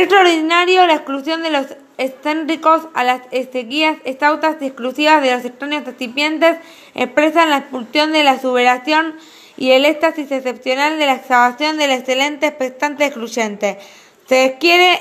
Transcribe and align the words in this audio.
Extraordinario 0.00 0.86
la 0.86 0.94
exclusión 0.94 1.42
de 1.42 1.50
los 1.50 1.66
excéntricos 1.98 2.88
a 2.94 3.04
las 3.04 3.20
estequías 3.32 3.98
estautas 4.04 4.56
exclusivas 4.62 5.20
de 5.20 5.30
los 5.30 5.44
extraños 5.44 5.84
recipientes 5.84 6.56
expresan 6.94 7.50
la 7.50 7.58
expulsión 7.58 8.10
de 8.12 8.24
la 8.24 8.40
suberación 8.40 9.14
y 9.58 9.72
el 9.72 9.84
éxtasis 9.84 10.32
excepcional 10.32 10.98
de 10.98 11.04
la 11.04 11.16
excavación 11.16 11.76
del 11.76 11.90
excelente 11.90 12.46
expectante 12.46 13.04
excluyente. 13.04 13.78
Se 14.26 14.56
quiere 14.58 14.98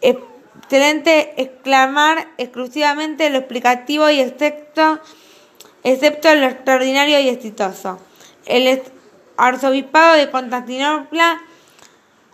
excelente 0.00 1.34
exclamar 1.36 2.26
exclusivamente 2.36 3.30
lo 3.30 3.38
explicativo 3.38 4.10
y 4.10 4.18
excepto, 4.18 4.98
excepto 5.84 6.34
lo 6.34 6.46
extraordinario 6.46 7.20
y 7.20 7.28
exitoso. 7.28 8.00
El 8.44 8.82
arzobispado 9.36 10.16
de 10.16 10.32
Constantinopla 10.32 11.44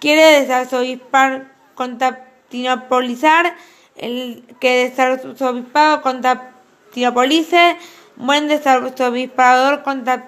quiere 0.07 0.41
desarzobispar, 0.41 1.49
constantinopolizar, 1.75 3.57
el 3.97 4.45
que 4.61 4.89
desarzobispado 4.89 6.01
constantinopolice 6.01 7.77
buen 8.15 8.47
desarrollador 8.47 9.83
contador 9.83 10.23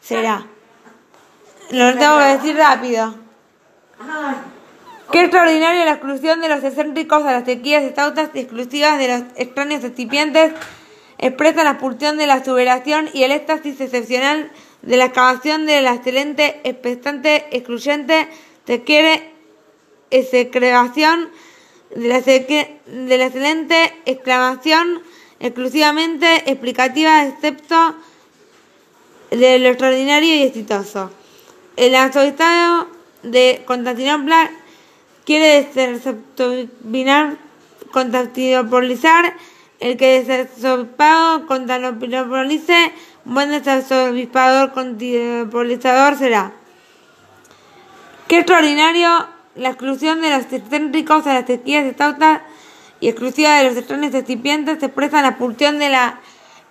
será. 0.00 0.46
Lo 1.72 1.94
tengo 1.98 2.18
que 2.20 2.24
decir 2.24 2.56
rápido. 2.56 3.14
Qué 5.12 5.20
extraordinaria 5.20 5.84
la 5.84 5.92
exclusión 5.92 6.40
de 6.40 6.48
los 6.48 6.64
excéntricos 6.64 7.22
a 7.26 7.32
las 7.32 7.44
sequías 7.44 7.82
estautas 7.82 8.30
exclusivas 8.32 8.96
de 8.98 9.08
los 9.08 9.24
extraños 9.36 9.82
recipientes 9.82 10.54
expresa 11.18 11.64
la 11.64 11.72
expulsión 11.72 12.16
de 12.16 12.26
la 12.26 12.44
suberación 12.44 13.08
y 13.12 13.24
el 13.24 13.32
éxtasis 13.32 13.80
excepcional 13.80 14.50
de 14.82 14.96
la 14.96 15.06
excavación 15.06 15.66
de 15.66 15.82
la 15.82 15.94
excelente, 15.94 16.60
expectante, 16.64 17.46
excluyente, 17.50 18.28
se 18.66 18.84
quiere 18.84 19.32
execrevación 20.10 21.30
de 21.94 22.08
la, 22.08 22.20
de 22.20 23.18
la 23.18 23.26
excelente 23.26 23.94
exclamación 24.06 25.02
exclusivamente 25.40 26.50
explicativa, 26.50 27.26
excepto 27.26 27.96
de 29.30 29.58
lo 29.58 29.68
extraordinario 29.68 30.34
y 30.34 30.42
exitoso. 30.42 31.10
El 31.76 31.94
arzobispado 31.94 32.88
de 33.22 33.62
Constantinopla 33.66 34.50
quiere 35.24 35.68
desertobinar, 35.72 37.36
constantinopolizar, 37.92 39.34
el 39.80 39.96
que 39.96 40.22
desertobispado 40.22 41.46
constantinopolice, 41.46 42.92
buen 43.24 43.50
desertobispador 43.50 44.72
constantinopolizador 44.72 46.16
será. 46.16 46.52
Qué 48.26 48.38
extraordinario 48.38 49.28
la 49.54 49.70
exclusión 49.70 50.20
de 50.20 50.30
los 50.30 50.52
excéntricos 50.52 51.26
a 51.26 51.34
las 51.34 51.46
sequías 51.46 51.84
estautas 51.84 52.42
y 53.00 53.08
exclusiva 53.08 53.56
de 53.58 53.64
los 53.64 53.76
extraños 53.76 54.12
recipientes 54.12 54.80
se 54.80 54.86
expresa 54.86 55.22
la 55.22 55.36
pulsión 55.36 55.78
de 55.78 55.88
la 55.88 56.20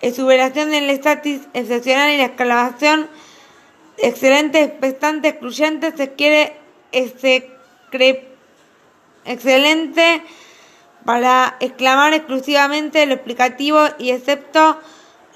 exuberación 0.00 0.70
del 0.70 0.90
estatis 0.90 1.42
excepcional 1.54 2.10
y 2.12 2.18
la 2.18 2.26
exclamación 2.26 3.08
excelente, 3.96 4.62
expectante, 4.62 5.28
excluyente, 5.28 5.96
se 5.96 6.12
quiere 6.12 6.56
excelente 9.24 10.22
para 11.04 11.56
exclamar 11.60 12.12
exclusivamente 12.14 13.04
lo 13.06 13.14
explicativo 13.14 13.80
y 13.98 14.10
excepto 14.10 14.78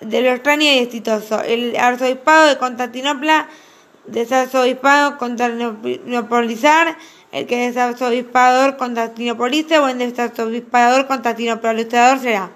de 0.00 0.20
lo 0.20 0.30
extraño 0.30 0.64
y 0.64 0.78
exitoso. 0.78 1.42
El 1.42 1.76
arzobispado 1.76 2.48
de 2.48 2.58
Constantinopla, 2.58 3.48
desarzobispado 4.06 5.16
constantinopolizar, 5.18 6.96
el 7.30 7.46
que 7.46 7.66
es 7.66 7.76
arzobispador 7.76 8.76
constantinopolice 8.76 9.78
o 9.78 9.88
el 9.88 9.98
desarzobispador 9.98 11.06
constantinopolizador 11.06 12.18
será. 12.18 12.50